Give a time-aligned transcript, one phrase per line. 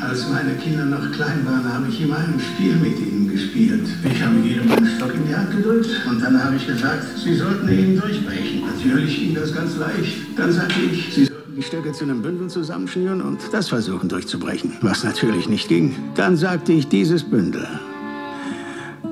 [0.00, 3.88] Als meine Kinder noch klein waren, habe ich immer ein Spiel mit ihnen gespielt.
[4.04, 7.34] Ich habe jedem einen Stock in die Hand gedrückt und dann habe ich gesagt, sie
[7.34, 8.62] sollten ihn durchbrechen.
[8.74, 10.16] Natürlich ging das ganz leicht.
[10.36, 14.72] Dann sagte ich, sie sollten die Stöcke zu einem Bündel zusammenschnüren und das versuchen durchzubrechen.
[14.80, 15.94] Was natürlich nicht ging.
[16.16, 17.66] Dann sagte ich, dieses Bündel,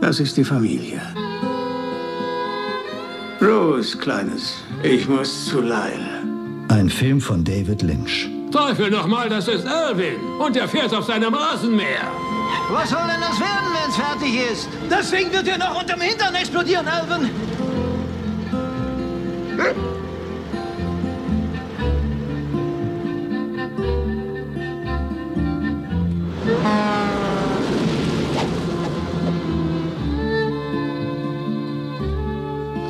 [0.01, 1.01] das ist die Familie.
[3.41, 6.23] Rose, Kleines, ich muss zu Lyle.
[6.69, 8.29] Ein Film von David Lynch.
[8.53, 10.21] Teufel nochmal, das ist Irwin.
[10.39, 12.11] Und er fährt auf seinem Rasenmäher.
[12.70, 14.69] Was soll denn das werden, wenn es fertig ist?
[14.91, 17.30] Das Ding wird ja noch unterm Hintern explodieren, Alvin.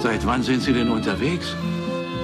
[0.02, 1.54] Seit wann sind Sie denn unterwegs?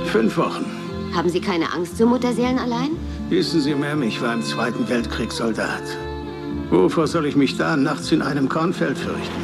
[0.06, 0.66] Fünf Wochen.
[1.14, 2.97] Haben Sie keine Angst so Mutterseelen allein?
[3.28, 5.82] Wissen Sie, Ma'am, ich war im Zweiten Weltkrieg Soldat.
[6.70, 9.42] Wovor soll ich mich da nachts in einem Kornfeld fürchten?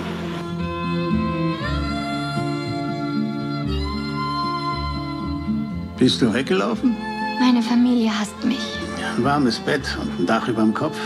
[5.98, 6.96] Bist du weggelaufen?
[7.38, 8.78] Meine Familie hasst mich.
[9.18, 10.96] Ein warmes Bett und ein Dach überm Kopf.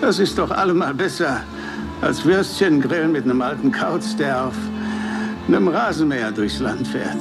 [0.00, 1.40] Das ist doch allemal besser
[2.00, 4.54] als Würstchen grillen mit einem alten Kauz, der auf
[5.48, 7.20] einem Rasenmäher durchs Land fährt.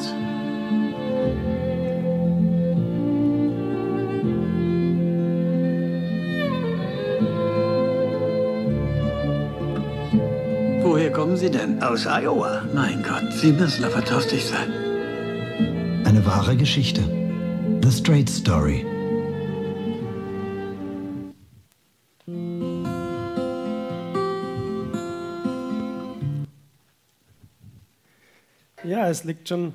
[11.30, 11.84] Kommen Sie denn?
[11.84, 12.64] Aus Iowa.
[12.74, 14.74] Mein Gott, Sie müssen aber durstig sein.
[16.04, 17.02] Eine wahre Geschichte.
[17.84, 18.84] The Straight Story.
[28.84, 29.74] Ja, es liegt schon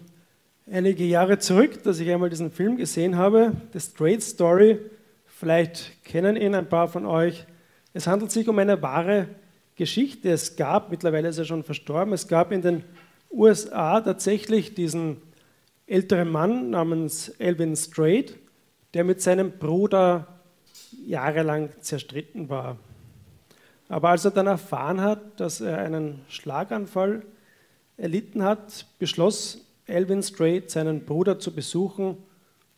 [0.69, 4.81] einige Jahre zurück, dass ich einmal diesen Film gesehen habe, The Straight Story.
[5.25, 7.47] Vielleicht kennen ihn ein paar von euch.
[7.93, 9.29] Es handelt sich um eine wahre
[9.77, 10.31] Geschichte.
[10.31, 12.85] Es gab, mittlerweile ist er schon verstorben, es gab in den
[13.31, 15.21] USA tatsächlich diesen
[15.87, 18.37] älteren Mann namens Elvin Strait,
[18.95, 20.29] der mit seinem Bruder
[21.05, 22.79] jahrelang zerstritten war.
[23.89, 27.23] Aber als er dann erfahren hat, dass er einen Schlaganfall
[27.97, 32.17] erlitten hat, beschloss Elvin Strait, seinen Bruder zu besuchen,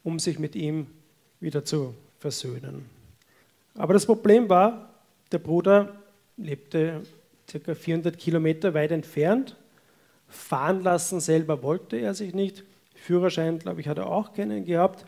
[0.02, 0.86] um sich mit ihm
[1.40, 2.86] wieder zu versöhnen.
[3.74, 4.90] Aber das Problem war,
[5.30, 5.94] der Bruder
[6.36, 7.02] lebte
[7.46, 7.74] ca.
[7.74, 9.56] 400 Kilometer weit entfernt.
[10.28, 12.64] Fahren lassen selber wollte er sich nicht.
[12.94, 15.04] Führerschein, glaube ich, hat er auch keinen gehabt.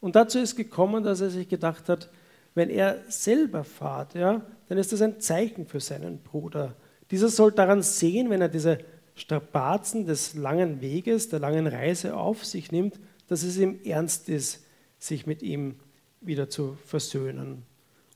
[0.00, 2.08] Und dazu ist gekommen, dass er sich gedacht hat,
[2.54, 6.74] wenn er selber fährt, ja, dann ist das ein Zeichen für seinen Bruder.
[7.10, 8.78] Dieser soll daran sehen, wenn er diese
[9.14, 12.98] Strapazen des langen Weges, der langen Reise auf sich nimmt,
[13.28, 14.64] dass es ihm ernst ist,
[14.98, 15.76] sich mit ihm
[16.20, 17.64] wieder zu versöhnen.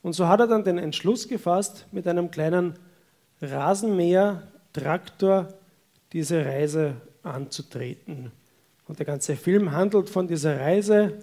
[0.05, 2.75] Und so hat er dann den Entschluss gefasst, mit einem kleinen
[3.41, 5.51] Rasenmäher, Traktor
[6.13, 6.93] diese Reise
[7.23, 8.31] anzutreten.
[8.87, 11.17] Und der ganze Film handelt von dieser Reise,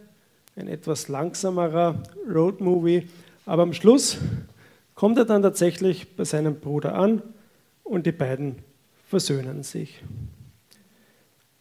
[0.56, 3.08] ein etwas langsamerer Roadmovie,
[3.46, 4.18] aber am Schluss
[4.96, 7.22] kommt er dann tatsächlich bei seinem Bruder an
[7.84, 8.56] und die beiden
[9.06, 10.02] versöhnen sich.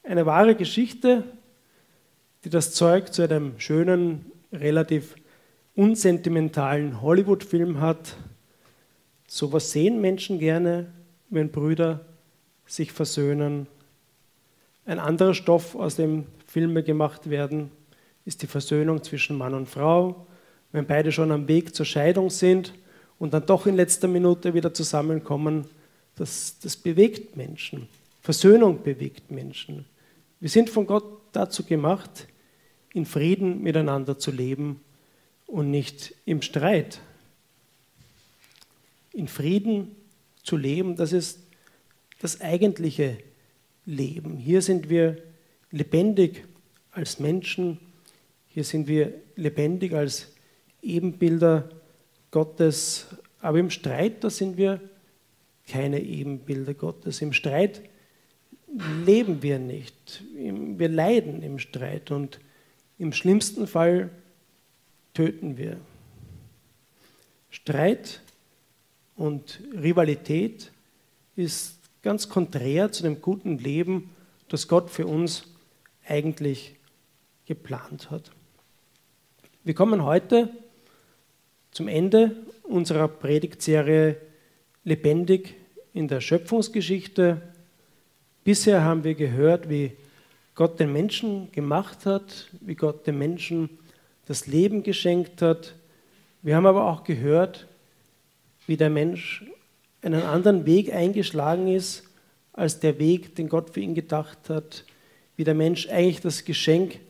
[0.01, 1.23] Eine wahre Geschichte,
[2.45, 5.13] die das Zeug zu einem schönen, relativ
[5.75, 8.15] unsentimentalen Hollywood-Film hat.
[9.27, 10.91] Sowas sehen Menschen gerne,
[11.29, 12.05] wenn Brüder
[12.65, 13.67] sich versöhnen.
[14.85, 17.71] Ein anderer Stoff, aus dem Filme gemacht werden,
[18.25, 20.27] ist die Versöhnung zwischen Mann und Frau,
[20.71, 22.73] wenn beide schon am Weg zur Scheidung sind
[23.19, 25.65] und dann doch in letzter Minute wieder zusammenkommen.
[26.15, 27.87] Das, das bewegt Menschen.
[28.21, 29.85] Versöhnung bewegt Menschen.
[30.39, 32.27] Wir sind von Gott dazu gemacht,
[32.93, 34.81] in Frieden miteinander zu leben
[35.51, 37.01] und nicht im Streit.
[39.12, 39.95] In Frieden
[40.44, 41.39] zu leben, das ist
[42.19, 43.17] das eigentliche
[43.85, 44.38] Leben.
[44.38, 45.22] Hier sind wir
[45.69, 46.45] lebendig
[46.91, 47.79] als Menschen,
[48.47, 50.34] hier sind wir lebendig als
[50.81, 51.69] Ebenbilder
[52.31, 53.07] Gottes,
[53.41, 54.79] aber im Streit, da sind wir
[55.67, 57.22] keine Ebenbilder Gottes.
[57.22, 57.81] Im Streit
[59.05, 60.23] leben wir nicht.
[60.34, 62.40] Wir leiden im Streit und
[62.97, 64.11] im schlimmsten Fall
[65.13, 65.78] töten wir.
[67.49, 68.22] Streit
[69.16, 70.72] und Rivalität
[71.35, 74.09] ist ganz konträr zu dem guten Leben,
[74.47, 75.46] das Gott für uns
[76.08, 76.75] eigentlich
[77.46, 78.31] geplant hat.
[79.63, 80.49] Wir kommen heute
[81.72, 84.17] zum Ende unserer Predigtserie
[84.84, 85.55] Lebendig
[85.93, 87.41] in der Schöpfungsgeschichte.
[88.43, 89.91] Bisher haben wir gehört, wie
[90.55, 93.69] Gott den Menschen gemacht hat, wie Gott den Menschen
[94.31, 95.75] das Leben geschenkt hat.
[96.41, 97.67] Wir haben aber auch gehört,
[98.66, 99.43] wie der Mensch
[100.01, 102.03] einen anderen Weg eingeschlagen ist,
[102.53, 104.85] als der Weg, den Gott für ihn gedacht hat,
[105.35, 107.01] wie der Mensch eigentlich das Geschenk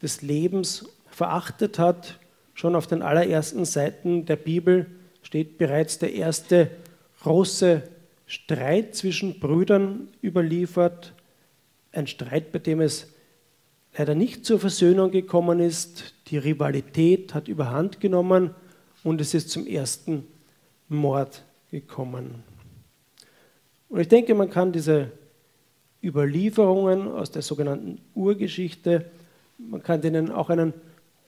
[0.00, 2.18] des Lebens verachtet hat.
[2.54, 4.86] Schon auf den allerersten Seiten der Bibel
[5.22, 6.70] steht bereits der erste
[7.20, 7.82] große
[8.24, 11.12] Streit zwischen Brüdern überliefert.
[11.92, 13.11] Ein Streit, bei dem es
[13.96, 16.14] leider nicht zur Versöhnung gekommen ist.
[16.28, 18.50] Die Rivalität hat überhand genommen
[19.04, 20.26] und es ist zum ersten
[20.88, 22.42] Mord gekommen.
[23.88, 25.10] Und ich denke, man kann diese
[26.02, 29.04] Überlieferungen aus der sogenannten Urgeschichte,
[29.58, 30.72] man kann denen auch einen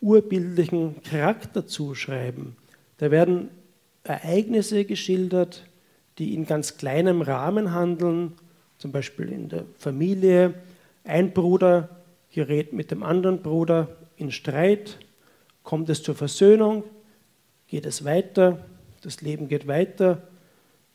[0.00, 2.56] urbildlichen Charakter zuschreiben.
[2.98, 3.50] Da werden
[4.02, 5.64] Ereignisse geschildert,
[6.18, 8.32] die in ganz kleinem Rahmen handeln,
[8.78, 10.54] zum Beispiel in der Familie.
[11.04, 11.88] Ein Bruder
[12.34, 14.98] gerät mit dem anderen Bruder in Streit,
[15.62, 16.82] kommt es zur Versöhnung,
[17.68, 18.58] geht es weiter,
[19.02, 20.20] das Leben geht weiter,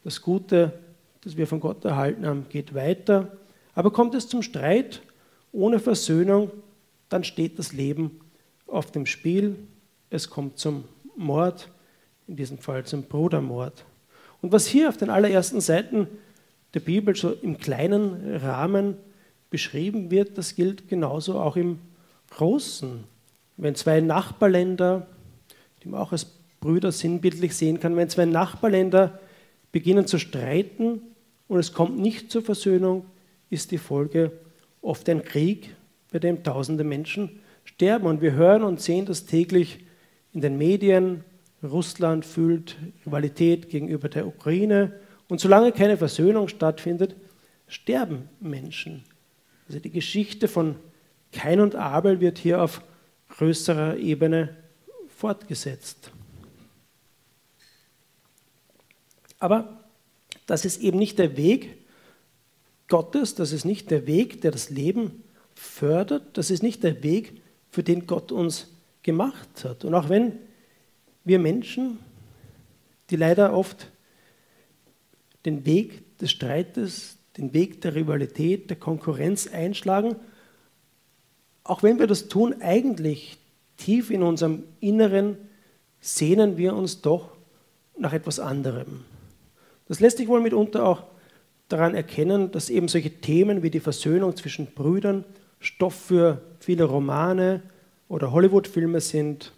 [0.04, 0.74] das Gute,
[1.22, 3.32] das wir von Gott erhalten haben, geht weiter.
[3.74, 5.02] Aber kommt es zum Streit
[5.54, 6.52] ohne Versöhnung,
[7.08, 8.20] dann steht das Leben
[8.68, 9.56] auf dem Spiel.
[10.10, 10.84] Es kommt zum
[11.16, 11.70] Mord,
[12.28, 13.86] in diesem Fall zum Brudermord.
[14.42, 16.08] Und was hier auf den allerersten Seiten
[16.74, 18.98] der Bibel so im kleinen Rahmen
[19.50, 21.80] beschrieben wird, das gilt genauso auch im
[22.32, 23.04] Großen.
[23.58, 25.08] Wenn zwei Nachbarländer,
[25.84, 26.26] die man auch als
[26.60, 29.20] Brüder sinnbildlich sehen kann, wenn zwei Nachbarländer
[29.72, 31.02] beginnen zu streiten
[31.48, 33.06] und es kommt nicht zur Versöhnung,
[33.50, 34.32] ist die Folge
[34.82, 35.76] oft ein Krieg,
[36.12, 38.08] bei dem tausende Menschen sterben.
[38.08, 39.80] Und wir hören und sehen das täglich
[40.34, 41.24] in den Medien.
[41.64, 44.94] Russland fühlt Rivalität gegenüber der Ukraine.
[45.28, 47.16] Und solange keine Versöhnung stattfindet,
[47.68, 49.04] sterben Menschen.
[49.70, 50.76] Also die Geschichte von
[51.32, 52.82] Kain und Abel wird hier auf
[53.30, 54.58] größerer Ebene
[55.16, 56.12] fortgesetzt.
[59.38, 59.84] Aber
[60.48, 61.78] das ist eben nicht der Weg
[62.88, 65.24] Gottes, das ist nicht der Weg, der das Leben
[65.54, 67.40] fördert, das ist nicht der Weg,
[67.70, 68.72] für den Gott uns
[69.04, 69.86] gemacht hat.
[69.86, 70.40] Und auch wenn
[71.24, 72.00] wir Menschen,
[73.12, 73.92] die leider oft
[75.46, 80.16] den Weg des Streites, den Weg der Rivalität, der Konkurrenz einschlagen,
[81.64, 83.38] auch wenn wir das tun, eigentlich
[83.78, 85.38] tief in unserem Inneren
[86.02, 87.32] sehnen wir uns doch
[87.98, 89.06] nach etwas anderem.
[89.88, 91.04] Das lässt sich wohl mitunter auch
[91.68, 95.24] daran erkennen, dass eben solche Themen wie die Versöhnung zwischen Brüdern
[95.60, 97.62] Stoff für viele Romane
[98.08, 99.52] oder Hollywood-Filme sind.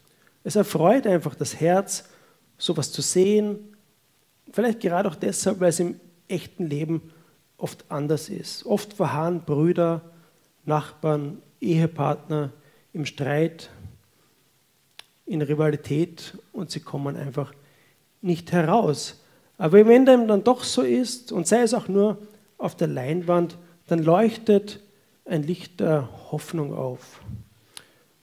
[0.43, 2.09] Es erfreut einfach das Herz,
[2.57, 3.59] sowas zu sehen.
[4.51, 7.01] Vielleicht gerade auch deshalb, weil es im echten Leben
[7.61, 8.65] oft anders ist.
[8.65, 10.01] Oft verharren Brüder,
[10.65, 12.51] Nachbarn, Ehepartner
[12.93, 13.69] im Streit,
[15.25, 17.53] in Rivalität und sie kommen einfach
[18.21, 19.23] nicht heraus.
[19.57, 22.17] Aber wenn dem dann doch so ist, und sei es auch nur
[22.57, 24.79] auf der Leinwand, dann leuchtet
[25.25, 27.21] ein Licht der Hoffnung auf.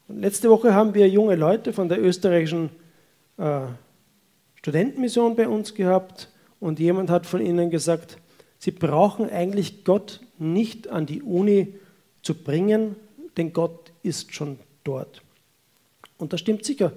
[0.08, 2.70] Und letzte Woche haben wir junge Leute von der österreichischen
[3.36, 3.60] äh,
[4.56, 6.28] Studentenmission bei uns gehabt
[6.60, 8.18] und jemand hat von ihnen gesagt,
[8.58, 11.74] sie brauchen eigentlich Gott nicht an die Uni
[12.22, 12.96] zu bringen,
[13.36, 15.22] denn Gott ist schon dort.
[16.18, 16.92] Und das stimmt sicher.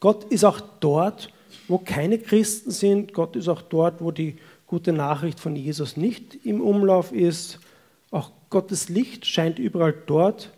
[0.00, 1.32] Gott ist auch dort,
[1.68, 3.12] wo keine Christen sind.
[3.12, 7.60] Gott ist auch dort, wo die gute Nachricht von Jesus nicht im Umlauf ist.
[8.10, 10.52] Auch Gottes Licht scheint überall dort,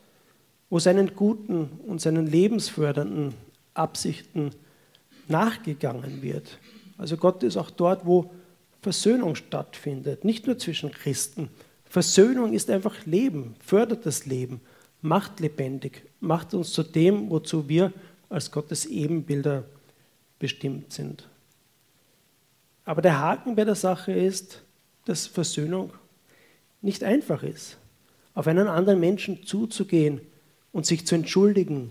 [0.70, 3.34] wo seinen guten und seinen lebensfördernden
[3.74, 4.50] Absichten
[5.28, 6.58] nachgegangen wird.
[6.96, 8.30] Also Gott ist auch dort, wo
[8.80, 11.48] Versöhnung stattfindet, nicht nur zwischen Christen.
[11.84, 14.60] Versöhnung ist einfach Leben, fördert das Leben,
[15.02, 17.92] macht lebendig, macht uns zu dem, wozu wir
[18.28, 19.64] als Gottes Ebenbilder
[20.38, 21.28] bestimmt sind.
[22.84, 24.62] Aber der Haken bei der Sache ist,
[25.04, 25.92] dass Versöhnung
[26.80, 27.76] nicht einfach ist.
[28.34, 30.20] Auf einen anderen Menschen zuzugehen
[30.72, 31.90] und sich zu entschuldigen,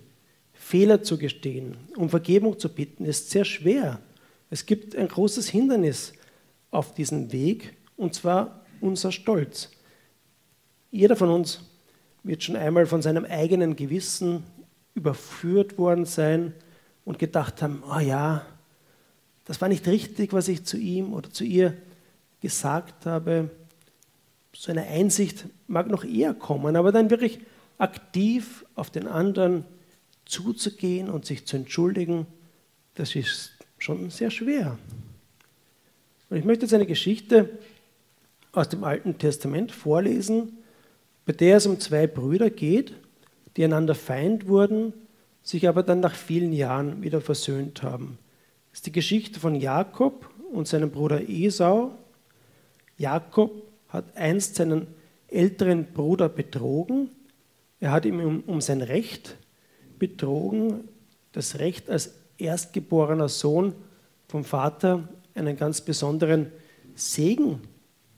[0.53, 3.99] Fehler zu gestehen, um Vergebung zu bitten, ist sehr schwer.
[4.49, 6.13] Es gibt ein großes Hindernis
[6.77, 9.71] auf diesem Weg, und zwar unser Stolz.
[10.91, 11.61] Jeder von uns
[12.21, 14.43] wird schon einmal von seinem eigenen Gewissen
[14.93, 16.53] überführt worden sein
[17.03, 18.45] und gedacht haben, oh ja,
[19.45, 21.73] das war nicht richtig, was ich zu ihm oder zu ihr
[22.41, 23.49] gesagt habe.
[24.53, 27.39] So eine Einsicht mag noch eher kommen, aber dann wirklich
[27.79, 29.65] aktiv auf den anderen
[30.25, 32.27] zuzugehen und sich zu entschuldigen,
[32.93, 34.77] das ist schon sehr schwer.
[36.29, 37.49] Und ich möchte jetzt eine Geschichte
[38.51, 40.57] aus dem Alten Testament vorlesen,
[41.25, 42.93] bei der es um zwei Brüder geht,
[43.55, 44.93] die einander Feind wurden
[45.47, 48.17] sich aber dann nach vielen Jahren wieder versöhnt haben.
[48.69, 51.91] Das ist die Geschichte von Jakob und seinem Bruder Esau.
[52.97, 53.51] Jakob
[53.87, 54.87] hat einst seinen
[55.29, 57.11] älteren Bruder betrogen.
[57.79, 59.37] Er hat ihm um, um sein Recht
[59.97, 60.89] betrogen,
[61.31, 63.73] das Recht als erstgeborener Sohn
[64.27, 66.51] vom Vater einen ganz besonderen
[66.95, 67.61] Segen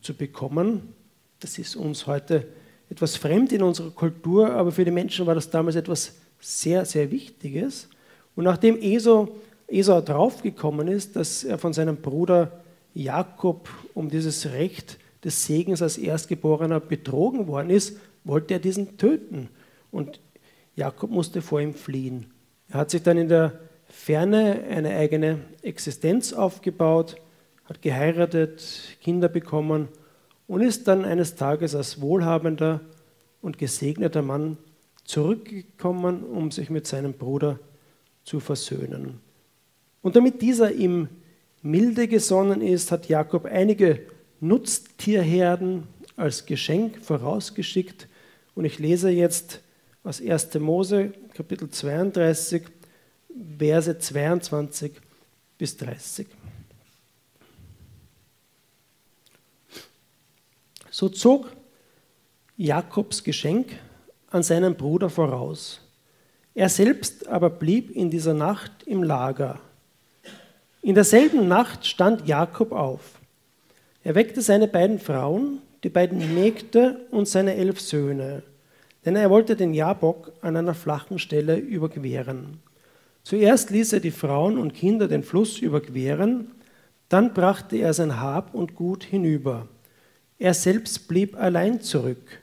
[0.02, 0.94] zu bekommen.
[1.40, 2.48] Das ist uns heute
[2.90, 7.12] etwas fremd in unserer Kultur, aber für die Menschen war das damals etwas sehr, sehr
[7.12, 7.90] Wichtiges.
[8.36, 9.30] Und nachdem Esau,
[9.68, 15.98] Esau draufgekommen ist, dass er von seinem Bruder Jakob um dieses Recht des Segens als
[15.98, 19.50] Erstgeborener betrogen worden ist, wollte er diesen töten.
[19.92, 20.20] Und
[20.76, 22.28] Jakob musste vor ihm fliehen.
[22.70, 23.60] Er hat sich dann in der
[23.90, 27.18] Ferne eine eigene Existenz aufgebaut,
[27.66, 29.90] hat geheiratet, Kinder bekommen
[30.48, 32.82] und ist dann eines Tages als wohlhabender
[33.42, 34.58] und gesegneter Mann
[35.04, 37.60] zurückgekommen, um sich mit seinem Bruder
[38.24, 39.20] zu versöhnen.
[40.02, 41.10] Und damit dieser ihm
[41.62, 44.02] milde gesonnen ist, hat Jakob einige
[44.40, 45.84] Nutztierherden
[46.16, 48.08] als Geschenk vorausgeschickt.
[48.56, 49.62] Und ich lese jetzt
[50.04, 50.54] aus 1.
[50.60, 52.64] Mose, Kapitel 32,
[53.58, 54.94] Verse 22
[55.58, 56.28] bis 30.
[60.90, 61.52] So zog
[62.58, 63.80] Jakobs Geschenk
[64.32, 65.82] an seinen Bruder voraus.
[66.54, 69.60] Er selbst aber blieb in dieser Nacht im Lager.
[70.82, 73.20] In derselben Nacht stand Jakob auf.
[74.04, 78.44] Er weckte seine beiden Frauen, die beiden Mägde und seine elf Söhne,
[79.06, 82.60] denn er wollte den Jabok an einer flachen Stelle überqueren.
[83.30, 86.48] Zuerst ließ er die Frauen und Kinder den Fluss überqueren,
[87.10, 89.68] dann brachte er sein Hab und Gut hinüber.
[90.40, 92.42] Er selbst blieb allein zurück.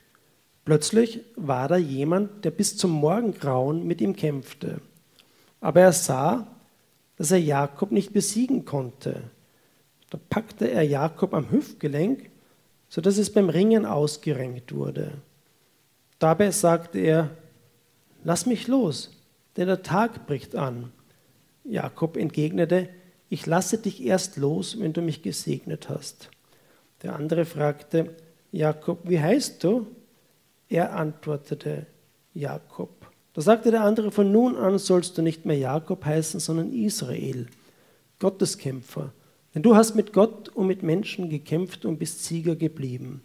[0.64, 4.80] Plötzlich war da jemand, der bis zum Morgengrauen mit ihm kämpfte.
[5.60, 6.46] Aber er sah,
[7.16, 9.24] dass er Jakob nicht besiegen konnte.
[10.10, 12.30] Da packte er Jakob am Hüftgelenk,
[12.88, 15.14] sodass es beim Ringen ausgerenkt wurde.
[16.20, 17.30] Dabei sagte er,
[18.22, 19.15] lass mich los,
[19.56, 20.92] denn der Tag bricht an.
[21.64, 22.88] Jakob entgegnete,
[23.28, 26.30] ich lasse dich erst los, wenn du mich gesegnet hast.
[27.02, 28.14] Der andere fragte,
[28.52, 29.86] Jakob, wie heißt du?
[30.68, 31.86] Er antwortete
[32.34, 32.90] Jakob.
[33.34, 37.46] Da sagte der andere, von nun an sollst du nicht mehr Jakob heißen, sondern Israel,
[38.18, 39.12] Gotteskämpfer.
[39.54, 43.22] Denn du hast mit Gott und mit Menschen gekämpft und bist Sieger geblieben.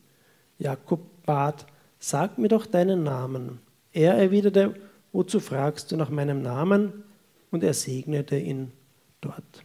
[0.59, 1.65] Jakob bat,
[1.99, 3.59] sag mir doch deinen Namen.
[3.93, 4.75] Er erwiderte,
[5.11, 7.03] wozu fragst du nach meinem Namen?
[7.51, 8.71] Und er segnete ihn
[9.19, 9.63] dort.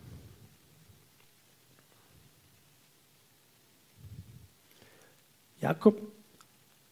[5.60, 6.00] Jakob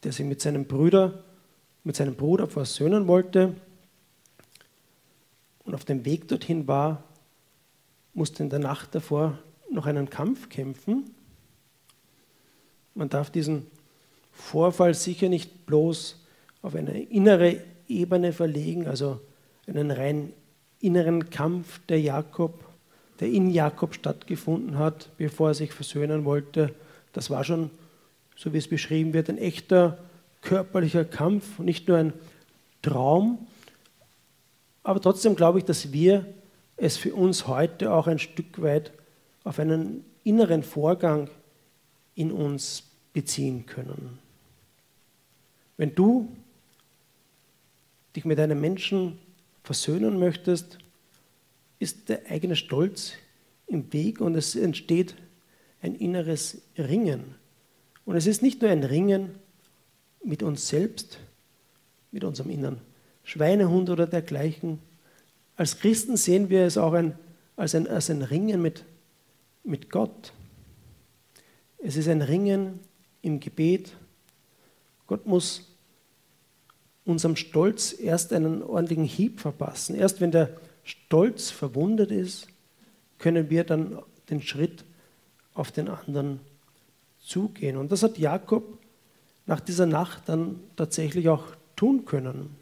[0.04, 1.24] der sich mit seinem Bruder,
[1.82, 3.54] mit seinem Bruder versöhnen wollte
[5.64, 7.02] und auf dem Weg dorthin war,
[8.12, 9.38] musste in der Nacht davor
[9.72, 11.10] noch einen Kampf kämpfen.
[12.94, 13.66] Man darf diesen
[14.30, 16.20] Vorfall sicher nicht bloß
[16.62, 19.20] auf eine innere Ebene verlegen, also
[19.66, 20.32] einen rein
[20.80, 22.64] inneren Kampf, der Jakob,
[23.20, 26.74] der in Jakob stattgefunden hat, bevor er sich versöhnen wollte.
[27.12, 27.70] Das war schon
[28.36, 29.98] so wie es beschrieben wird, ein echter
[30.42, 32.12] körperlicher Kampf, nicht nur ein
[32.82, 33.46] Traum.
[34.82, 36.26] Aber trotzdem glaube ich, dass wir
[36.76, 38.92] es für uns heute auch ein Stück weit
[39.44, 41.30] auf einen inneren Vorgang
[42.14, 44.18] in uns beziehen können.
[45.76, 46.28] Wenn du
[48.14, 49.18] dich mit einem Menschen
[49.62, 50.78] versöhnen möchtest,
[51.78, 53.14] ist der eigene Stolz
[53.66, 55.16] im Weg und es entsteht
[55.82, 57.34] ein inneres Ringen.
[58.04, 59.34] Und es ist nicht nur ein Ringen
[60.22, 61.18] mit uns selbst,
[62.10, 62.80] mit unserem inneren
[63.24, 64.78] Schweinehund oder dergleichen.
[65.56, 67.18] Als Christen sehen wir es auch ein,
[67.56, 68.84] als, ein, als ein Ringen mit,
[69.62, 70.32] mit Gott.
[71.78, 72.80] Es ist ein Ringen
[73.22, 73.96] im Gebet.
[75.06, 75.73] Gott muss
[77.04, 79.94] unserem Stolz erst einen ordentlichen Hieb verpassen.
[79.94, 80.50] Erst wenn der
[80.84, 82.48] Stolz verwundet ist,
[83.18, 83.98] können wir dann
[84.30, 84.84] den Schritt
[85.54, 86.40] auf den anderen
[87.20, 87.76] zugehen.
[87.76, 88.78] Und das hat Jakob
[89.46, 91.44] nach dieser Nacht dann tatsächlich auch
[91.76, 92.56] tun können.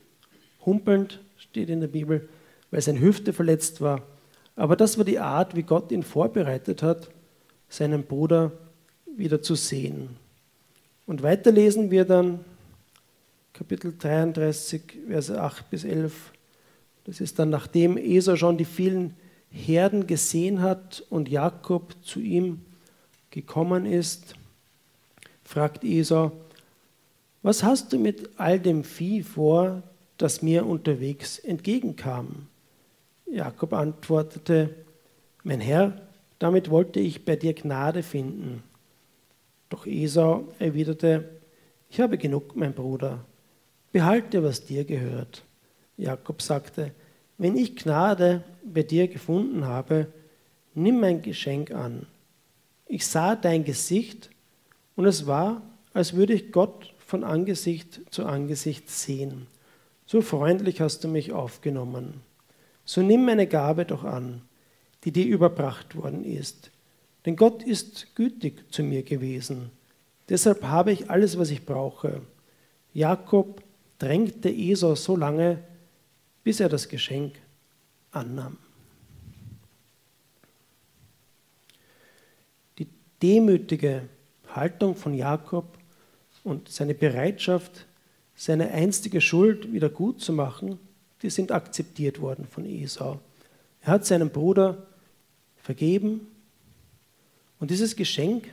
[0.65, 2.29] Humpelnd steht in der Bibel,
[2.71, 4.03] weil seine Hüfte verletzt war.
[4.57, 7.09] Aber das war die Art, wie Gott ihn vorbereitet hat,
[7.69, 8.53] seinen Bruder
[9.17, 10.11] wieder zu sehen.
[11.07, 12.45] Und weiter lesen wir dann
[13.63, 16.33] Kapitel 33, Verse 8 bis 11.
[17.05, 19.15] Das ist dann, nachdem Esau schon die vielen
[19.53, 22.63] Herden gesehen hat und Jakob zu ihm
[23.31, 24.35] gekommen ist
[25.45, 26.33] fragt Esau,
[27.45, 29.85] was hast du mit all dem Vieh vor,
[30.19, 32.49] das mir unterwegs entgegenkam?
[33.31, 34.75] Jakob antwortete,
[35.45, 36.03] mein Herr,
[36.41, 38.65] damit wollte ich bei dir Gnade finden.
[39.69, 41.29] Doch Esau erwiderte,
[41.89, 43.25] ich habe genug, mein Bruder,
[43.93, 45.45] behalte, was dir gehört.
[45.97, 46.93] Jakob sagte,
[47.39, 50.09] wenn ich Gnade bei dir gefunden habe,
[50.75, 52.07] nimm mein Geschenk an.
[52.87, 54.31] Ich sah dein Gesicht
[54.97, 59.47] und es war, als würde ich Gott von Angesicht zu Angesicht sehen.
[60.07, 62.21] So freundlich hast du mich aufgenommen.
[62.85, 64.43] So nimm meine Gabe doch an,
[65.05, 66.71] die dir überbracht worden ist.
[67.25, 69.71] Denn Gott ist gütig zu mir gewesen.
[70.29, 72.23] Deshalb habe ich alles, was ich brauche.
[72.93, 73.62] Jakob
[74.03, 75.63] drängte Esau so lange,
[76.43, 77.37] bis er das Geschenk
[78.11, 78.59] annahm.
[82.79, 82.89] Die
[83.23, 84.09] demütige
[84.49, 85.79] Haltung von Jakob
[86.43, 87.87] und seine Bereitschaft,
[88.35, 90.81] seine einstige Schuld wieder gut zu machen,
[91.23, 93.21] die sind akzeptiert worden von Esau.
[93.83, 94.85] Er hat seinem Bruder
[95.59, 96.27] vergeben
[97.61, 98.49] und dieses Geschenk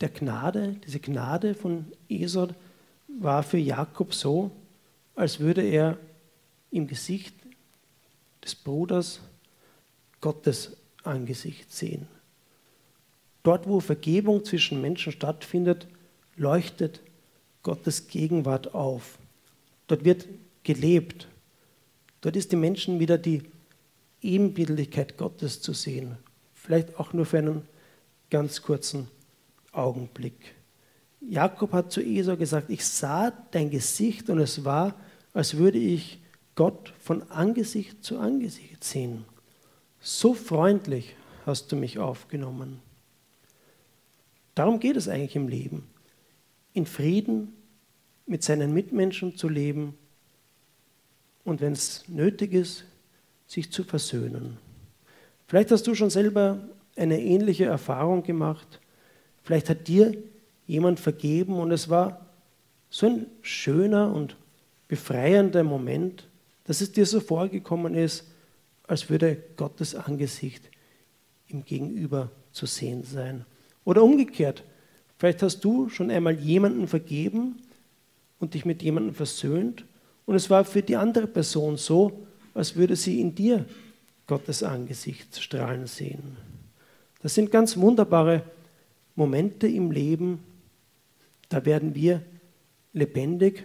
[0.00, 2.48] der Gnade, diese Gnade von Esau
[3.20, 4.50] war für Jakob so,
[5.14, 5.98] als würde er
[6.70, 7.34] im Gesicht
[8.44, 9.20] des Bruders
[10.20, 12.08] Gottes Angesicht sehen.
[13.42, 15.86] Dort, wo Vergebung zwischen Menschen stattfindet,
[16.36, 17.00] leuchtet
[17.62, 19.18] Gottes Gegenwart auf.
[19.86, 20.26] Dort wird
[20.62, 21.28] gelebt.
[22.20, 23.42] Dort ist den Menschen wieder die
[24.20, 26.16] Ebenbildlichkeit Gottes zu sehen.
[26.54, 27.62] Vielleicht auch nur für einen
[28.30, 29.08] ganz kurzen
[29.72, 30.57] Augenblick.
[31.20, 34.94] Jakob hat zu Esau gesagt, ich sah dein Gesicht und es war,
[35.32, 36.20] als würde ich
[36.54, 39.24] Gott von Angesicht zu Angesicht sehen.
[40.00, 42.80] So freundlich hast du mich aufgenommen.
[44.54, 45.88] Darum geht es eigentlich im Leben.
[46.72, 47.52] In Frieden
[48.26, 49.94] mit seinen Mitmenschen zu leben
[51.44, 52.84] und wenn es nötig ist,
[53.46, 54.58] sich zu versöhnen.
[55.46, 56.58] Vielleicht hast du schon selber
[56.94, 58.80] eine ähnliche Erfahrung gemacht.
[59.42, 60.12] Vielleicht hat dir
[60.68, 62.26] jemand vergeben und es war
[62.90, 64.36] so ein schöner und
[64.86, 66.28] befreiender Moment,
[66.64, 68.30] dass es dir so vorgekommen ist,
[68.86, 70.62] als würde Gottes Angesicht
[71.48, 73.44] im Gegenüber zu sehen sein.
[73.84, 74.62] Oder umgekehrt,
[75.18, 77.56] vielleicht hast du schon einmal jemanden vergeben
[78.38, 79.84] und dich mit jemandem versöhnt
[80.26, 83.64] und es war für die andere Person so, als würde sie in dir
[84.26, 86.36] Gottes Angesicht strahlen sehen.
[87.22, 88.42] Das sind ganz wunderbare
[89.16, 90.44] Momente im Leben,
[91.48, 92.22] da werden wir
[92.92, 93.64] lebendig.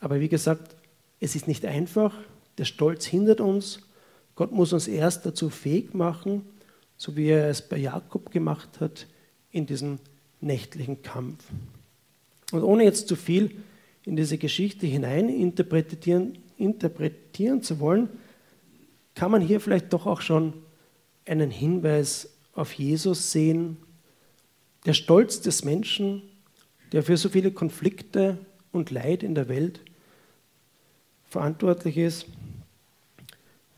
[0.00, 0.76] Aber wie gesagt,
[1.20, 2.14] es ist nicht einfach,
[2.58, 3.80] der Stolz hindert uns.
[4.34, 6.42] Gott muss uns erst dazu fähig machen,
[6.96, 9.06] so wie er es bei Jakob gemacht hat,
[9.50, 9.98] in diesem
[10.40, 11.44] nächtlichen Kampf.
[12.52, 13.62] Und ohne jetzt zu viel
[14.04, 18.08] in diese Geschichte hinein interpretieren, interpretieren zu wollen,
[19.14, 20.52] kann man hier vielleicht doch auch schon
[21.24, 23.78] einen Hinweis auf Jesus sehen.
[24.84, 26.22] Der Stolz des Menschen,
[26.92, 28.38] der für so viele Konflikte
[28.72, 29.80] und Leid in der Welt
[31.28, 32.26] verantwortlich ist,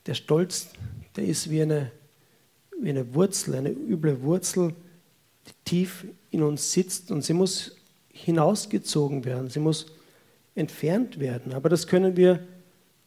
[0.07, 0.71] der Stolz,
[1.17, 1.91] der ist wie eine,
[2.81, 4.75] wie eine Wurzel, eine üble Wurzel,
[5.47, 7.77] die tief in uns sitzt und sie muss
[8.13, 9.87] hinausgezogen werden, sie muss
[10.55, 11.53] entfernt werden.
[11.53, 12.41] Aber das können wir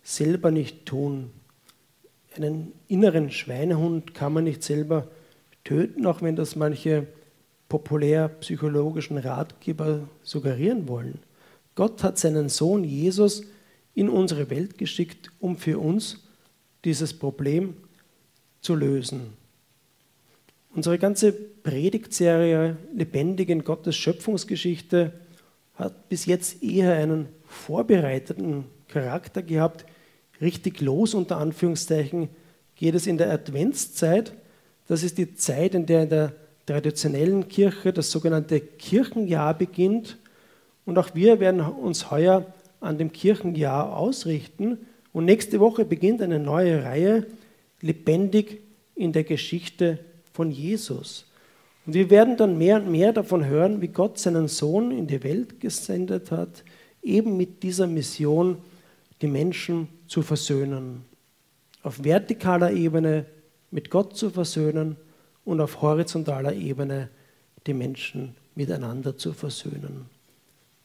[0.03, 1.31] selber nicht tun.
[2.35, 5.07] Einen inneren Schweinehund kann man nicht selber
[5.63, 7.07] töten, auch wenn das manche
[7.71, 11.19] populär psychologischen Ratgeber suggerieren wollen.
[11.73, 13.43] Gott hat seinen Sohn Jesus
[13.95, 16.17] in unsere Welt geschickt, um für uns
[16.83, 17.75] dieses Problem
[18.59, 19.21] zu lösen.
[20.75, 25.13] Unsere ganze Predigtserie Lebendig in Gottes Schöpfungsgeschichte
[25.75, 29.85] hat bis jetzt eher einen vorbereiteten Charakter gehabt.
[30.41, 32.27] Richtig los, unter Anführungszeichen,
[32.75, 34.33] geht es in der Adventszeit.
[34.89, 36.33] Das ist die Zeit, in der in der
[36.65, 40.17] traditionellen Kirche das sogenannte Kirchenjahr beginnt.
[40.85, 42.45] Und auch wir werden uns heuer
[42.79, 44.79] an dem Kirchenjahr ausrichten.
[45.13, 47.27] Und nächste Woche beginnt eine neue Reihe,
[47.81, 48.61] lebendig
[48.95, 49.99] in der Geschichte
[50.33, 51.25] von Jesus.
[51.85, 55.23] Und wir werden dann mehr und mehr davon hören, wie Gott seinen Sohn in die
[55.23, 56.63] Welt gesendet hat,
[57.01, 58.57] eben mit dieser Mission,
[59.21, 61.03] die Menschen zu versöhnen.
[61.83, 63.25] Auf vertikaler Ebene
[63.71, 64.95] mit Gott zu versöhnen
[65.45, 67.09] und auf horizontaler Ebene
[67.67, 70.09] die Menschen miteinander zu versöhnen.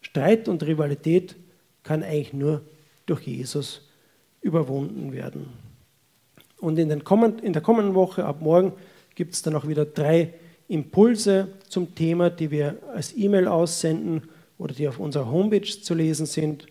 [0.00, 1.36] Streit und Rivalität
[1.82, 2.62] kann eigentlich nur
[3.06, 3.82] durch Jesus
[4.40, 5.48] überwunden werden.
[6.60, 8.72] Und in, kommend, in der kommenden Woche, ab morgen,
[9.14, 10.34] gibt es dann auch wieder drei
[10.68, 14.22] Impulse zum Thema, die wir als E-Mail aussenden
[14.58, 16.66] oder die auf unserer Homepage zu lesen sind.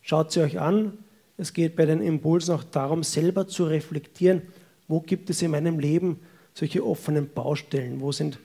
[0.00, 0.98] Schaut sie euch an.
[1.36, 4.42] Es geht bei den Impulsen auch darum, selber zu reflektieren,
[4.88, 6.20] Wo gibt es in meinem Leben
[6.54, 8.00] solche offenen Baustellen?
[8.00, 8.38] Wo sind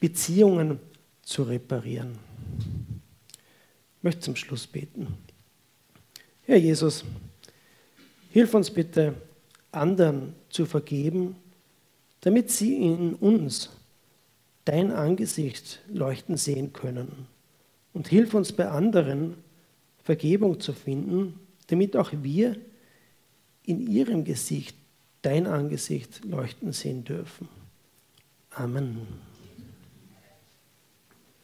[0.00, 0.78] Beziehungen
[1.22, 2.18] zu reparieren?
[3.98, 5.08] Ich möchte zum Schluss beten.
[6.46, 7.04] Herr Jesus,
[8.30, 9.14] hilf uns bitte,
[9.72, 11.36] anderen zu vergeben,
[12.22, 13.70] damit sie in uns
[14.64, 17.26] dein Angesicht leuchten sehen können.
[17.92, 19.36] Und hilf uns bei anderen,
[20.02, 22.56] Vergebung zu finden, damit auch wir
[23.64, 24.76] in ihrem Gesicht
[25.22, 27.48] dein Angesicht leuchten sehen dürfen.
[28.50, 29.06] Amen.